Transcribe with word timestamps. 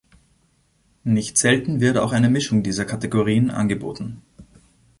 Nicht 1.03 1.37
selten 1.37 1.79
wird 1.79 1.97
auch 1.99 2.11
eine 2.11 2.31
Mischung 2.31 2.63
dieser 2.63 2.85
Kategorien 2.85 3.51
angeboten. 3.51 4.23